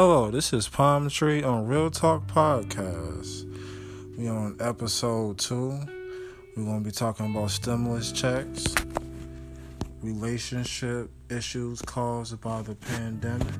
[0.00, 3.52] Hello, this is Palm Tree on Real Talk Podcast.
[4.16, 5.76] We on episode two.
[6.56, 8.64] We're gonna be talking about stimulus checks,
[10.00, 13.52] relationship issues caused by the pandemic,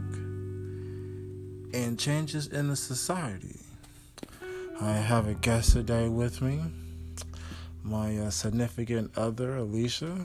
[1.74, 3.58] and changes in the society.
[4.80, 6.62] I have a guest today with me,
[7.82, 10.24] my uh, significant other, Alicia.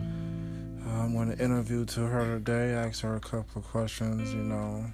[0.00, 4.86] I'm to interview to her today, ask her a couple of questions, you know,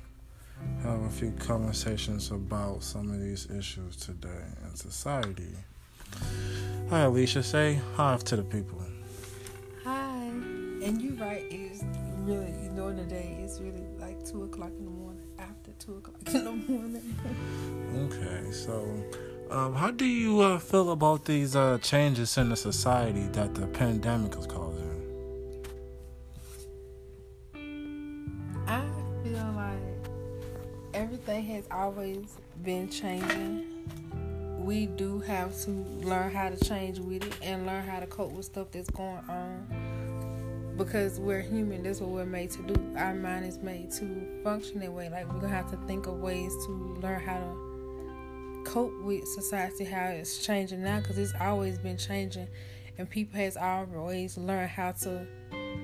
[0.83, 5.55] have a few conversations about some of these issues today in society.
[6.91, 7.43] Hi, Alicia.
[7.43, 8.83] Say hi to the people.
[9.85, 10.17] Hi.
[10.83, 11.45] And you're right.
[11.51, 11.83] It's
[12.21, 16.17] really, during the day, it's really like 2 o'clock in the morning, after 2 o'clock
[16.35, 17.17] in the morning.
[17.97, 18.87] okay, so
[19.51, 23.67] um, how do you uh, feel about these uh, changes in the society that the
[23.67, 24.68] pandemic has causing?
[31.99, 33.65] Always been changing.
[34.65, 38.31] We do have to learn how to change with it and learn how to cope
[38.31, 40.75] with stuff that's going on.
[40.77, 42.95] Because we're human, that's what we're made to do.
[42.97, 45.09] Our mind is made to function that way.
[45.09, 49.85] Like we're gonna have to think of ways to learn how to cope with society,
[49.85, 52.47] how it's changing now, because it's always been changing,
[52.97, 55.27] and people has always learned how to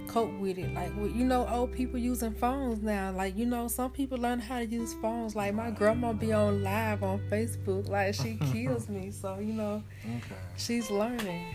[0.09, 0.73] cope with it.
[0.75, 3.13] Like you know, old people using phones now.
[3.13, 5.35] Like you know, some people learn how to use phones.
[5.35, 7.89] Like my grandma be on live on Facebook.
[7.89, 9.11] Like she kills me.
[9.11, 10.41] So you know, okay.
[10.57, 11.47] she's learning.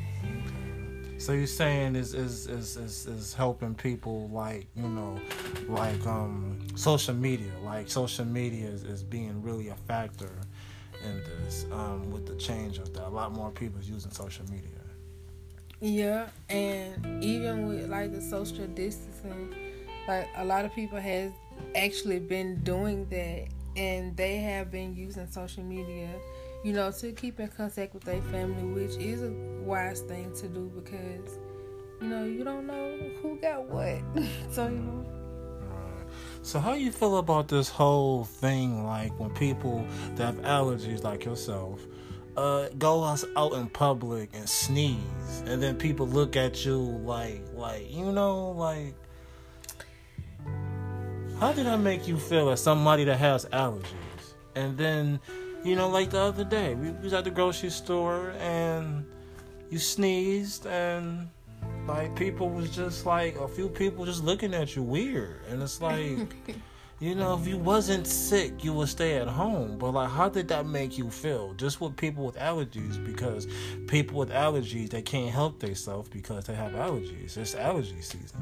[1.18, 5.20] So you're saying is is, is is is helping people like you know,
[5.68, 7.52] like um social media.
[7.64, 10.32] Like social media is, is being really a factor
[11.04, 13.08] in this um with the change of that.
[13.08, 14.79] A lot more people using social media.
[15.82, 19.54] Yeah, and even with like the social distancing,
[20.08, 21.32] like a lot of people has
[21.74, 23.48] actually been doing that,
[23.78, 26.10] and they have been using social media,
[26.66, 29.32] you know, to keep in contact with their family, which is a
[29.64, 31.40] wise thing to do because,
[32.02, 34.02] you know, you don't know who got what,
[34.52, 35.06] so you know.
[36.42, 38.86] So how you feel about this whole thing?
[38.86, 39.86] Like when people
[40.16, 41.86] that have allergies, like yourself,
[42.40, 47.92] uh, go out in public and sneeze, and then people look at you like, like
[47.92, 48.94] you know, like,
[51.40, 54.36] how did I make you feel as somebody that has allergies?
[54.56, 55.20] And then,
[55.66, 59.06] you know, like the other day, we was at the grocery store and
[59.70, 61.30] you sneezed, and
[61.88, 65.82] like people was just like a few people just looking at you weird, and it's
[65.82, 66.20] like.
[67.00, 69.78] You know, if you wasn't sick, you would stay at home.
[69.78, 71.54] But like, how did that make you feel?
[71.54, 73.48] Just with people with allergies, because
[73.88, 77.38] people with allergies they can't help themselves because they have allergies.
[77.38, 78.42] It's allergy season.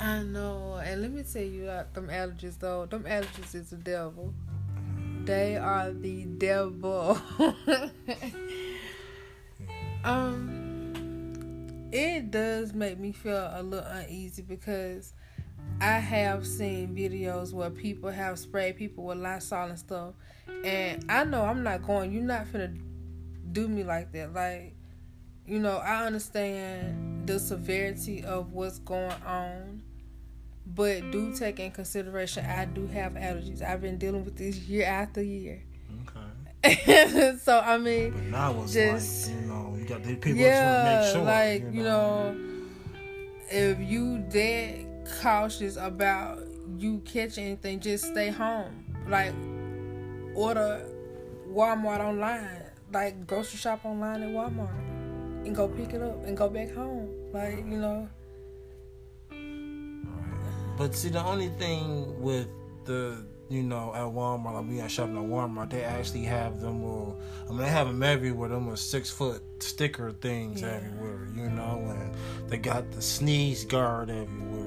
[0.00, 3.76] I know, and let me tell you, uh, them allergies though, them allergies is the
[3.76, 4.34] devil.
[5.24, 7.16] They are the devil.
[10.04, 15.12] um, it does make me feel a little uneasy because
[15.80, 20.14] I have seen videos where people have sprayed people with Lysol and stuff,
[20.64, 22.12] and I know I'm not going.
[22.12, 22.72] You're not gonna
[23.52, 24.32] do me like that.
[24.32, 24.74] Like,
[25.46, 29.82] you know, I understand the severity of what's going on,
[30.66, 33.62] but do take in consideration I do have allergies.
[33.62, 35.62] I've been dealing with this year after year.
[36.64, 37.36] Okay.
[37.42, 41.02] so I mean, but now it's just like, you know, you got the people yeah,
[41.02, 42.50] make sure, like you know, you know
[43.50, 44.86] if you dead
[45.20, 46.42] cautious about
[46.78, 48.84] you catch anything, just stay home.
[49.08, 49.34] Like
[50.34, 50.84] order
[51.48, 54.76] Walmart online, like grocery shop online at Walmart,
[55.46, 57.10] and go pick it up and go back home.
[57.32, 58.08] Like you know.
[60.76, 62.48] But see, the only thing with
[62.84, 66.82] the you know at Walmart, like we got shopping at Walmart, they actually have them
[66.82, 67.20] little.
[67.46, 68.48] I mean, they have them everywhere.
[68.48, 70.68] Them little six foot sticker things yeah.
[70.68, 72.14] everywhere, you know, and
[72.48, 74.63] they got the sneeze guard everywhere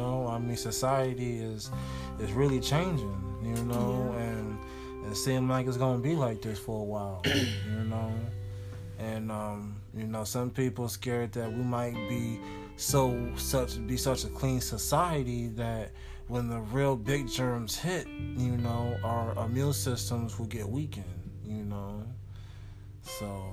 [0.00, 1.70] know, I mean, society is
[2.18, 3.16] is really changing.
[3.42, 4.22] You know, yeah.
[4.22, 4.58] and
[5.10, 7.22] it seems like it's gonna be like this for a while.
[7.24, 8.12] you know,
[8.98, 12.40] and um, you know, some people scared that we might be
[12.76, 15.90] so such be such a clean society that
[16.28, 21.04] when the real big germs hit, you know, our immune systems will get weakened.
[21.44, 22.04] You know,
[23.02, 23.52] so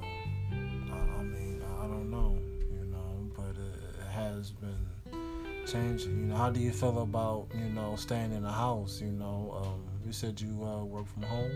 [0.52, 2.38] I mean, I don't know.
[2.72, 4.88] You know, but it, it has been
[5.68, 6.18] changing.
[6.20, 9.02] You know, how do you feel about you know staying in the house?
[9.02, 11.52] You know, um, you said you uh, work from home.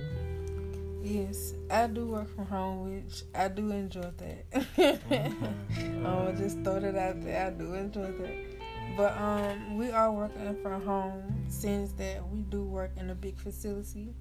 [1.04, 4.52] Yes, I do work from home, which I do enjoy that.
[4.52, 6.06] mm-hmm.
[6.06, 7.48] um, just throw it out there.
[7.48, 8.62] I do enjoy that.
[8.96, 13.38] But um, we are working from home since that we do work in a big
[13.40, 14.14] facility.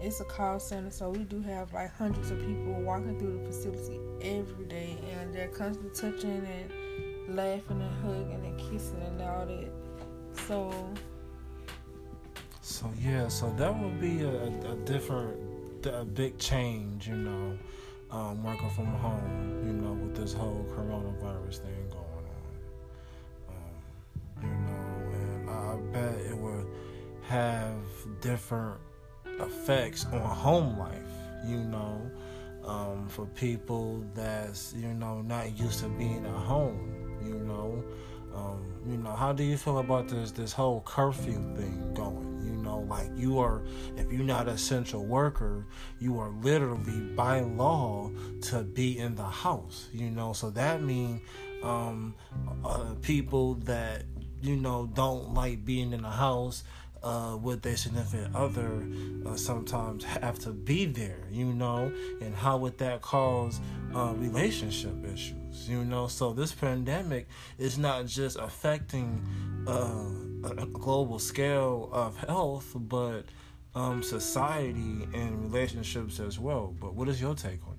[0.00, 3.46] It's a call center, so we do have like hundreds of people walking through the
[3.46, 6.72] facility every day, and they're constantly touching and
[7.28, 9.70] laughing and hugging and kissing and all that.
[10.46, 10.72] So.
[12.60, 14.42] So yeah, so that would be a,
[14.72, 15.36] a different,
[15.86, 17.58] a big change, you know,
[18.10, 22.46] um, working from home, you know, with this whole coronavirus thing going on.
[23.48, 23.74] Um,
[24.42, 26.66] you know, and I bet it would
[27.28, 27.76] have
[28.20, 28.80] different
[29.40, 31.12] effects on home life,
[31.46, 32.10] you know,
[32.64, 36.95] um, for people that's, you know, not used to being at home,
[37.26, 37.84] you know.
[38.34, 42.42] Um, you know, how do you feel about this this whole curfew thing going?
[42.44, 43.62] You know, like you are,
[43.96, 45.66] if you're not essential worker,
[45.98, 48.10] you are literally by law
[48.42, 49.88] to be in the house.
[49.92, 51.22] You know, so that means
[51.62, 52.14] um,
[52.64, 54.04] uh, people that
[54.42, 56.64] you know, don't like being in the house
[57.06, 58.84] uh, with their significant other
[59.24, 63.60] uh, sometimes have to be there, you know, and how would that cause
[63.94, 66.08] uh, relationship issues, you know?
[66.08, 69.24] So this pandemic is not just affecting
[69.68, 73.22] uh, a global scale of health, but
[73.76, 76.74] um, society and relationships as well.
[76.80, 77.76] But what is your take on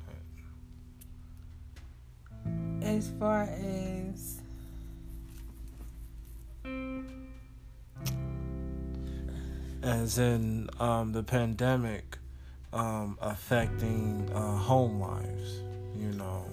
[2.82, 2.88] that?
[2.88, 4.42] As far as
[9.88, 12.18] as in um, the pandemic
[12.74, 15.62] um, affecting uh, home lives,
[15.96, 16.46] you know,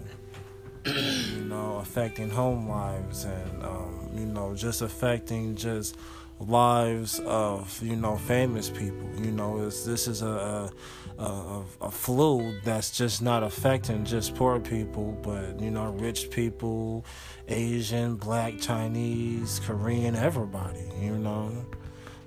[0.87, 5.97] you know, affecting home lives, and um, you know, just affecting just
[6.39, 9.11] lives of you know famous people.
[9.21, 10.71] You know, it's, this is a,
[11.19, 16.31] a, a a flu that's just not affecting just poor people, but you know, rich
[16.31, 17.05] people,
[17.49, 20.85] Asian, Black, Chinese, Korean, everybody.
[21.01, 21.67] You know.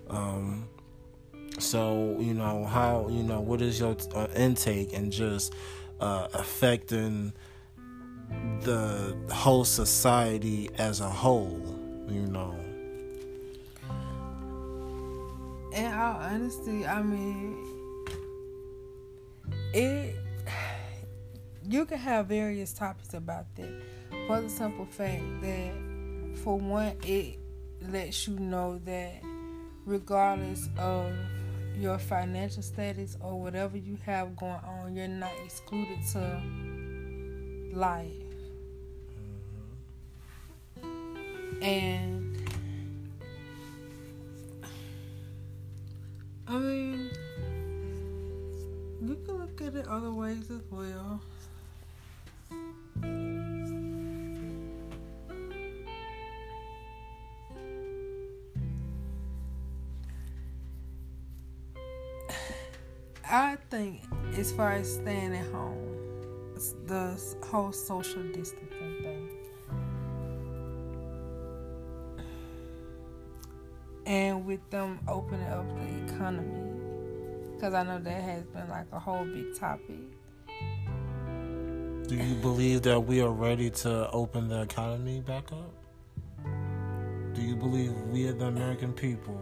[0.09, 0.68] Um,
[1.59, 5.54] so, you know, how, you know, what is your uh, intake and just
[6.00, 7.33] uh, affecting
[8.62, 11.62] the whole society as a whole,
[12.07, 12.56] you know?
[15.74, 17.56] In all honesty, I mean,
[19.74, 20.15] it,
[21.68, 23.81] you can have various topics about that
[24.27, 25.71] for the simple fact that,
[26.44, 27.39] for one, it
[27.89, 29.21] lets you know that
[29.86, 31.12] regardless of
[31.77, 36.41] your financial status or whatever you have going on, you're not excluded to
[37.74, 38.12] life.
[40.79, 41.63] Mm-hmm.
[41.63, 42.50] And
[46.47, 47.09] I mean,
[49.01, 51.21] you can look at it other ways as well.
[63.29, 64.03] I think
[64.38, 65.97] as far as staying at home,
[66.85, 69.29] the whole social distancing thing.
[74.06, 76.79] And with them opening up the economy,
[77.53, 80.00] because I know that has been like a whole big topic.
[82.07, 85.73] Do you believe that we are ready to open the economy back up?
[87.33, 89.37] Do you believe we, are the American people,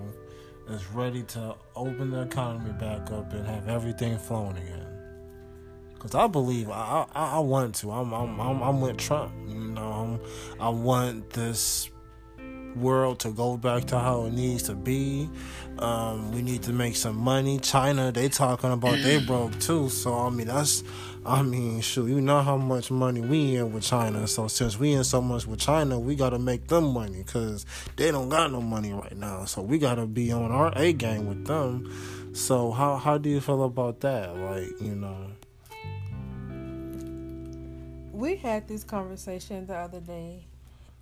[0.70, 4.88] is ready to open the economy back up and have everything flowing again.
[6.00, 7.92] Cause I believe I I, I want to.
[7.92, 9.34] I'm, I'm I'm I'm with Trump.
[9.48, 11.90] You know, I'm, I want this
[12.76, 15.30] world to go back to how it needs to be.
[15.80, 17.60] Um, we need to make some money.
[17.60, 19.90] China, they talking about they broke too.
[19.90, 20.84] So I mean, that's
[21.26, 24.28] I mean, shoot, you know how much money we in with China.
[24.28, 27.66] So since we in so much with China, we gotta make them money because
[27.96, 29.46] they don't got no money right now.
[29.46, 31.92] So we gotta be on our A game with them.
[32.34, 34.36] So how how do you feel about that?
[34.38, 35.32] Like you know.
[38.12, 40.46] We had this conversation the other day,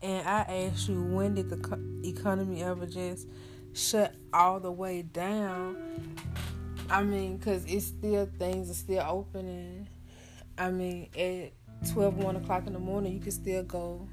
[0.03, 3.27] and I asked you when did the economy ever just
[3.74, 6.17] shut all the way down?
[6.89, 9.88] I mean, cause it's still things are still opening
[10.57, 11.51] I mean, at
[11.93, 14.07] 12, 1 o'clock in the morning, you can still go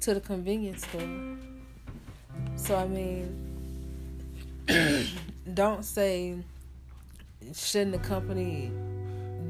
[0.00, 1.36] to the convenience store.
[2.54, 3.36] So, I mean,
[5.54, 6.36] don't say
[7.52, 8.70] shutting the company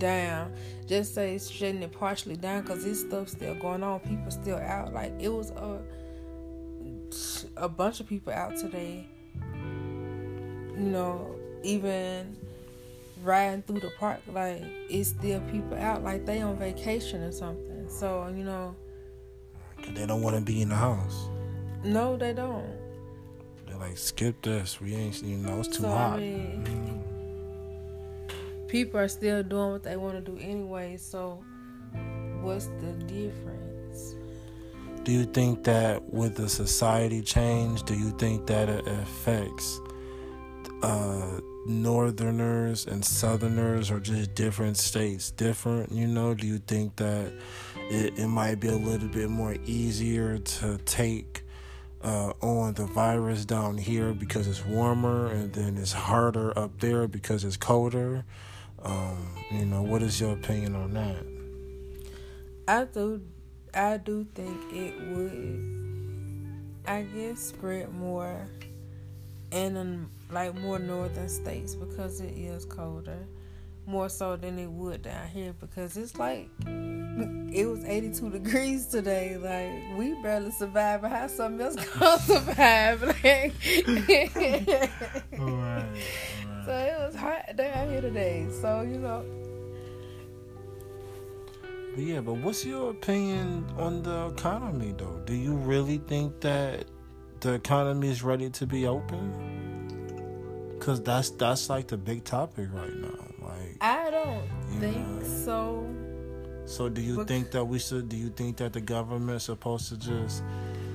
[0.00, 0.52] down.
[0.88, 4.00] Just say shutting it partially down because this stuff's still going on.
[4.00, 4.92] People still out.
[4.92, 5.80] Like, it was a,
[7.56, 9.06] a bunch of people out today.
[10.76, 12.36] You know, even
[13.22, 17.86] riding through the park like it's still people out like they on vacation or something.
[17.88, 18.74] So you know,
[19.94, 21.28] they don't want to be in the house.
[21.84, 22.66] No, they don't.
[23.66, 24.80] They're like, skip this.
[24.80, 26.18] We ain't, you know, it's too So, I hot.
[26.18, 27.09] mean- Mm.
[28.70, 30.96] People are still doing what they want to do anyway.
[30.96, 31.42] So,
[32.40, 34.14] what's the difference?
[35.02, 39.80] Do you think that with the society change, do you think that it affects
[40.84, 45.90] uh, northerners and southerners or just different states different?
[45.90, 47.32] You know, do you think that
[47.90, 51.42] it, it might be a little bit more easier to take
[52.02, 57.08] uh, on the virus down here because it's warmer and then it's harder up there
[57.08, 58.24] because it's colder?
[58.82, 59.16] Um,
[59.50, 61.24] you know, what is your opinion on that?
[62.68, 63.20] I do,
[63.74, 68.46] I do think it would, I guess, spread more
[69.50, 73.26] in like more northern states because it is colder,
[73.86, 76.48] more so than it would down here because it's like
[77.52, 79.36] it was 82 degrees today.
[79.36, 81.04] Like we barely survived.
[81.04, 83.02] How something else gonna survive?
[83.22, 83.54] Like,
[85.38, 85.86] Right.
[87.12, 88.46] So it was hot down here today.
[88.60, 89.24] So you know.
[91.94, 95.20] But yeah, but what's your opinion on the economy though?
[95.24, 96.84] Do you really think that
[97.40, 100.76] the economy is ready to be open?
[100.80, 103.08] Cause that's that's like the big topic right now.
[103.42, 104.48] Like, I don't
[104.78, 105.22] think know.
[105.44, 105.86] so.
[106.64, 108.08] so do you Bec- think that we should?
[108.08, 110.42] Do you think that the government's supposed to just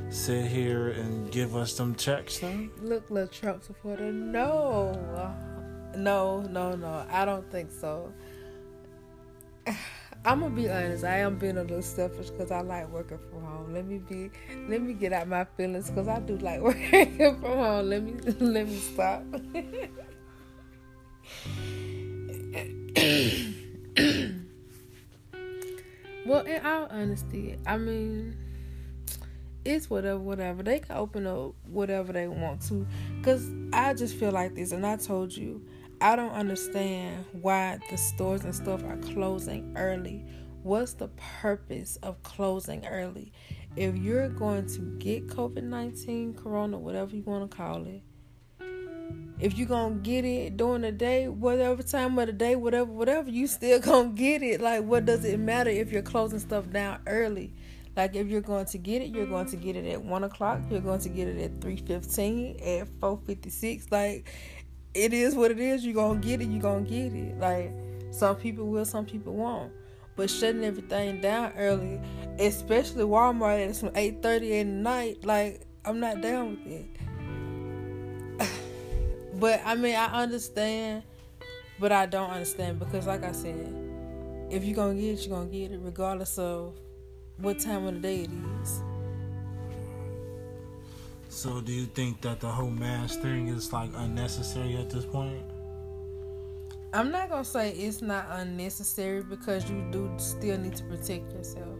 [0.09, 2.71] sit here and give us some checks then?
[2.81, 4.11] Look, little Trump supporter.
[4.11, 4.91] No,
[5.95, 7.05] no, no, no.
[7.09, 8.11] I don't think so.
[10.25, 11.03] I'm gonna be honest.
[11.03, 13.73] I am being a little selfish because I like working from home.
[13.73, 14.31] Let me be.
[14.67, 17.89] Let me get out my feelings because I do like working from home.
[17.89, 18.13] Let me.
[18.39, 19.23] Let me stop.
[26.25, 28.37] well, in all honesty, I mean
[29.65, 30.63] it's whatever, whatever.
[30.63, 32.87] They can open up whatever they want to.
[33.23, 35.61] Cause I just feel like this, and I told you,
[36.01, 40.25] I don't understand why the stores and stuff are closing early.
[40.63, 41.09] What's the
[41.41, 43.31] purpose of closing early?
[43.75, 48.01] If you're going to get COVID nineteen, Corona, whatever you want to call it,
[49.39, 53.29] if you're gonna get it during the day, whatever time of the day, whatever, whatever,
[53.29, 54.61] you still gonna get it.
[54.61, 57.53] Like, what does it matter if you're closing stuff down early?
[57.95, 60.59] Like if you're going to get it, you're going to get it at one o'clock.
[60.69, 63.89] You're going to get it at three fifteen, at four fifty six.
[63.91, 64.29] Like
[64.95, 65.85] it is what it is.
[65.85, 66.45] You're gonna get it.
[66.45, 67.37] You're gonna get it.
[67.37, 67.73] Like
[68.11, 69.71] some people will, some people won't.
[70.15, 71.99] But shutting everything down early,
[72.39, 76.65] especially Walmart some eight thirty at night, like I'm not down with
[78.39, 78.49] it.
[79.39, 81.03] but I mean, I understand,
[81.79, 83.75] but I don't understand because, like I said,
[84.49, 86.75] if you're gonna get it, you're gonna get it, regardless of
[87.37, 88.29] what time of the day it
[88.61, 88.81] is.
[91.35, 95.43] So do you think that the whole mask thing is like unnecessary at this point?
[96.93, 101.77] I'm not gonna say it's not unnecessary because you do still need to protect yourself.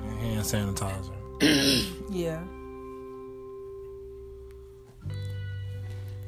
[0.00, 1.16] And hand sanitizer.
[2.10, 2.42] Yeah.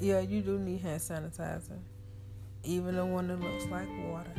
[0.01, 1.79] Yeah, you do need hand sanitizer.
[2.65, 4.33] Even the one that looks like water.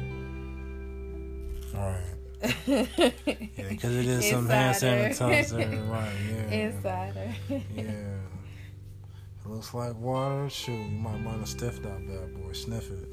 [1.75, 2.16] Right.
[2.41, 5.89] Yeah, because it is some hand sanitizer.
[5.89, 6.51] right, yeah.
[6.51, 7.33] Insider.
[7.49, 7.83] Yeah.
[7.83, 10.49] It looks like water.
[10.49, 12.51] Shoot, you might want to sniff that bad boy.
[12.53, 13.07] Sniff it.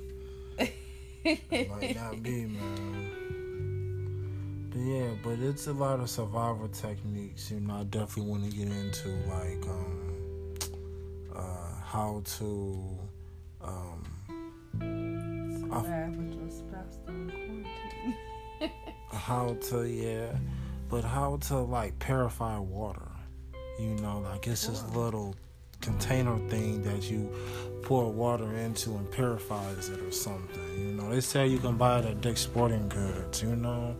[1.70, 3.10] Might not be, man.
[4.70, 7.50] But yeah, but it's a lot of survival techniques.
[7.50, 10.54] You know, I definitely want to get into like um,
[11.34, 12.98] uh, how to
[13.62, 14.04] um,
[14.80, 16.43] Survive
[19.24, 20.36] how to yeah,
[20.90, 23.10] but how to like purify water.
[23.78, 25.34] You know, like it's this little
[25.80, 27.32] container thing that you
[27.82, 30.78] pour water into and purifies it or something.
[30.78, 33.42] You know, they say you can buy it at Dick's Sporting Goods.
[33.42, 33.96] You know,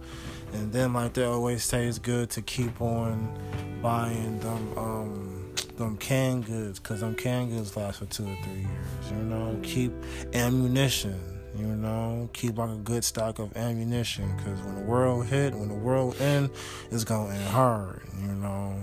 [0.53, 3.35] and then like they always say, it's good to keep on
[3.81, 8.61] buying them um them canned goods because them canned goods last for two or three
[8.61, 9.11] years.
[9.11, 9.93] You know, keep
[10.35, 11.34] ammunition.
[11.57, 15.69] You know, keep like a good stock of ammunition because when the world hit, when
[15.69, 16.51] the world end,
[16.91, 18.03] it's gonna end hard.
[18.21, 18.75] You know,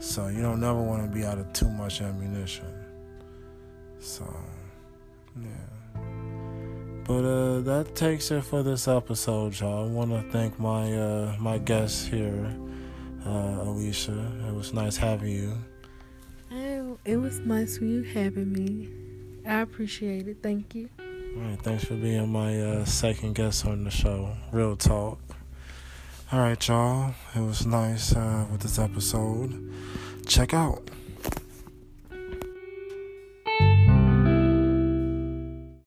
[0.00, 2.66] so you don't never want to be out of too much ammunition.
[4.00, 4.24] So,
[5.40, 6.02] yeah.
[7.04, 9.88] But uh, that takes it for this episode, y'all.
[9.88, 12.52] I want to thank my uh, my guest here,
[13.26, 14.32] uh, Alicia.
[14.48, 15.58] It was nice having you.
[16.52, 18.88] Oh, it was nice for you having me.
[19.46, 20.38] I appreciate it.
[20.42, 20.88] Thank you.
[21.36, 24.30] All right, thanks for being my uh, second guest on the show.
[24.50, 25.18] Real talk.
[26.32, 27.14] All right, y'all.
[27.36, 29.72] It was nice uh, with this episode.
[30.26, 30.90] Check out